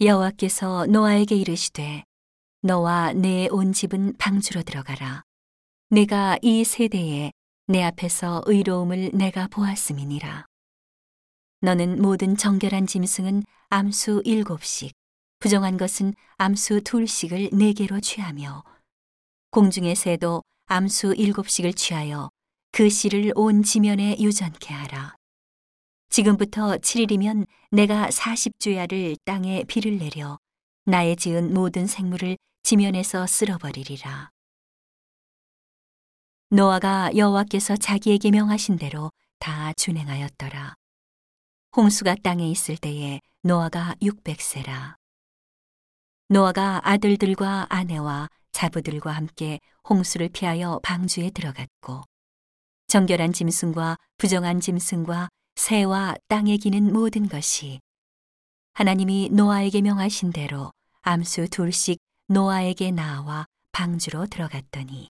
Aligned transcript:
여호와께서 0.00 0.86
노아에게 0.86 1.34
이르시되 1.34 2.04
너와 2.62 3.12
내 3.14 3.48
온 3.50 3.72
집은 3.72 4.16
방주로 4.16 4.62
들어가라. 4.62 5.22
내가 5.90 6.38
이 6.40 6.62
세대에 6.62 7.32
내 7.66 7.82
앞에서 7.82 8.42
의로움을 8.46 9.10
내가 9.12 9.48
보았음이니라. 9.48 10.46
너는 11.62 12.00
모든 12.00 12.36
정결한 12.36 12.86
짐승은 12.86 13.42
암수 13.70 14.22
일곱씩, 14.24 14.92
부정한 15.40 15.76
것은 15.76 16.14
암수 16.36 16.82
둘씩을 16.82 17.50
네 17.52 17.72
개로 17.72 17.98
취하며 18.00 18.62
공중의 19.50 19.96
새도 19.96 20.44
암수 20.66 21.14
일곱씩을 21.16 21.72
취하여 21.72 22.30
그 22.70 22.88
씨를 22.88 23.32
온 23.34 23.64
지면에 23.64 24.16
유전케 24.20 24.72
하라. 24.72 25.17
지금부터 26.08 26.76
7일이면 26.76 27.46
내가 27.70 28.08
40주야를 28.08 29.16
땅에 29.24 29.64
비를 29.64 29.98
내려 29.98 30.38
나의 30.84 31.16
지은 31.16 31.52
모든 31.52 31.86
생물을 31.86 32.36
지면에서 32.62 33.26
쓸어버리리라. 33.26 34.30
노아가 36.50 37.10
여호와께서 37.14 37.76
자기에게 37.76 38.30
명하신 38.30 38.76
대로 38.76 39.10
다 39.38 39.72
준행하였더라. 39.74 40.74
홍수가 41.76 42.16
땅에 42.22 42.48
있을 42.50 42.76
때에 42.78 43.20
노아가 43.42 43.94
600세라. 44.00 44.96
노아가 46.28 46.80
아들들과 46.84 47.66
아내와 47.68 48.28
자부들과 48.52 49.12
함께 49.12 49.60
홍수를 49.88 50.30
피하여 50.30 50.80
방주에 50.82 51.30
들어갔고 51.30 52.02
정결한 52.88 53.32
짐승과 53.32 53.96
부정한 54.16 54.60
짐승과 54.60 55.28
새와 55.58 56.14
땅에 56.28 56.56
기는 56.56 56.92
모든 56.92 57.28
것이 57.28 57.80
하나님이 58.74 59.30
노아에게 59.32 59.80
명하신 59.80 60.30
대로 60.30 60.70
암수 61.02 61.48
둘씩 61.48 61.98
노아에게 62.28 62.92
나와 62.92 63.44
방주로 63.72 64.26
들어갔더니 64.26 65.08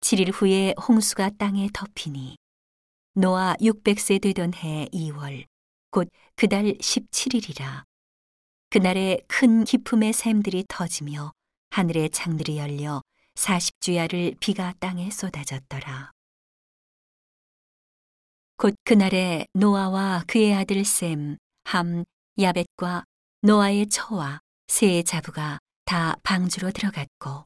7일 0.00 0.30
후에 0.32 0.74
홍수가 0.80 1.30
땅에 1.38 1.68
덮이니 1.72 2.36
노아 3.14 3.54
600세 3.54 4.22
되던 4.22 4.54
해 4.54 4.86
2월 4.92 5.44
곧 5.90 6.08
그달 6.36 6.74
17일이라 6.74 7.82
그날에 8.70 9.18
큰 9.26 9.64
기품의 9.64 10.12
샘들이 10.12 10.64
터지며 10.68 11.32
하늘의 11.70 12.10
창들이 12.10 12.58
열려 12.58 13.02
40주야를 13.34 14.38
비가 14.38 14.72
땅에 14.78 15.10
쏟아졌더라. 15.10 16.12
곧 18.60 18.74
그날에 18.84 19.46
노아와 19.52 20.24
그의 20.26 20.52
아들 20.52 20.84
셈, 20.84 21.36
함, 21.62 22.04
야벳과 22.40 23.04
노아의 23.42 23.86
처와 23.88 24.40
새의 24.66 25.04
자부가 25.04 25.60
다 25.84 26.16
방주로 26.24 26.72
들어갔고 26.72 27.44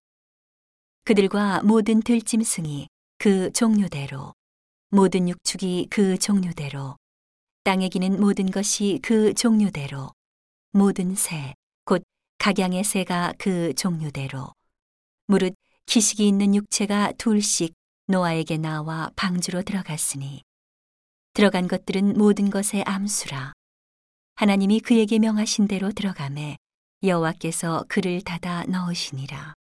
그들과 1.04 1.62
모든 1.64 2.00
들짐승이 2.00 2.88
그 3.18 3.52
종류대로 3.52 4.32
모든 4.88 5.28
육축이 5.28 5.88
그 5.90 6.16
종류대로 6.16 6.96
땅에 7.62 7.90
기는 7.90 8.18
모든 8.18 8.50
것이 8.50 8.98
그 9.02 9.34
종류대로 9.34 10.12
모든 10.70 11.14
새, 11.14 11.52
곧 11.84 12.02
각양의 12.38 12.84
새가 12.84 13.34
그 13.36 13.74
종류대로. 13.74 14.54
무릇 15.26 15.54
기식이 15.84 16.26
있는 16.26 16.54
육체가 16.54 17.12
둘씩 17.18 17.74
노아에게 18.06 18.56
나와 18.56 19.10
방주로 19.14 19.60
들어갔으니 19.60 20.42
들어간 21.34 21.66
것들은 21.66 22.18
모든 22.18 22.50
것의 22.50 22.82
암수라. 22.84 23.52
하나님이 24.34 24.80
그에게 24.80 25.18
명하신 25.18 25.66
대로 25.66 25.90
들어가매 25.90 26.56
여호와께서 27.02 27.84
그를 27.88 28.20
닫아 28.20 28.64
넣으시니라. 28.66 29.54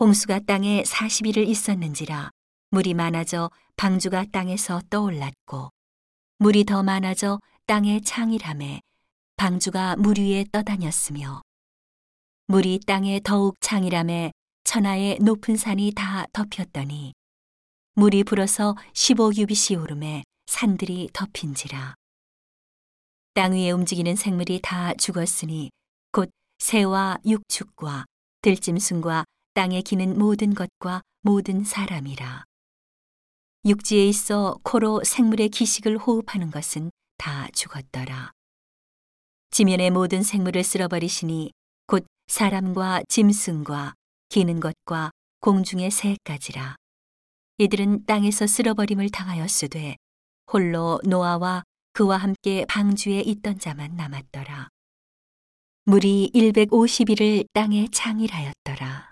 홍수가 0.00 0.40
땅에 0.46 0.82
40일을 0.82 1.46
있었는지라 1.46 2.30
물이 2.70 2.94
많아져 2.94 3.50
방주가 3.76 4.24
땅에서 4.32 4.80
떠올랐고 4.88 5.68
물이 6.38 6.64
더 6.64 6.82
많아져 6.82 7.38
땅에 7.66 8.00
창이라매 8.00 8.80
방주가 9.36 9.96
물 9.96 10.18
위에 10.18 10.46
떠다녔으며 10.50 11.42
물이 12.46 12.80
땅에 12.86 13.20
더욱 13.22 13.60
창이라매 13.60 14.32
천하의 14.64 15.18
높은 15.20 15.56
산이 15.56 15.92
다 15.94 16.24
덮였더니 16.32 17.12
물이 18.00 18.24
불어서 18.24 18.76
15규빗이 18.94 19.78
오름에 19.78 20.24
산들이 20.46 21.10
덮인지라. 21.12 21.94
땅 23.34 23.52
위에 23.52 23.72
움직이는 23.72 24.16
생물이 24.16 24.60
다 24.62 24.94
죽었으니 24.94 25.68
곧 26.10 26.30
새와 26.60 27.18
육축과 27.26 28.06
들짐승과 28.40 29.26
땅에 29.52 29.82
기는 29.82 30.18
모든 30.18 30.54
것과 30.54 31.02
모든 31.20 31.62
사람이라. 31.62 32.44
육지에 33.66 34.06
있어 34.06 34.58
코로 34.62 35.04
생물의 35.04 35.50
기식을 35.50 35.98
호흡하는 35.98 36.50
것은 36.50 36.90
다 37.18 37.48
죽었더라. 37.52 38.30
지면의 39.50 39.90
모든 39.90 40.22
생물을 40.22 40.64
쓸어버리시니 40.64 41.50
곧 41.86 42.06
사람과 42.28 43.02
짐승과 43.10 43.92
기는 44.30 44.58
것과 44.58 45.10
공중의 45.40 45.90
새까지라. 45.90 46.79
이들은 47.60 48.06
땅에서 48.06 48.46
쓸어버림을 48.46 49.10
당하였으되 49.10 49.96
홀로 50.50 50.98
노아와 51.04 51.62
그와 51.92 52.16
함께 52.16 52.64
방주에 52.64 53.20
있던 53.20 53.58
자만 53.58 53.96
남았더라. 53.96 54.70
물이 55.84 56.30
150일을 56.32 57.44
땅에 57.52 57.86
창일하였더라. 57.92 59.09